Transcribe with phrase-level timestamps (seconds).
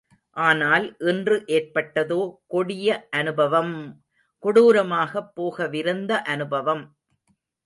[0.37, 2.17] ஆனால் இன்று ஏற்பட்டதோ
[2.47, 2.87] கொடிய
[3.11, 3.75] அநுபவம்....
[4.43, 6.83] கொடூரமாகப் போகவிருந்த அனுபவம்.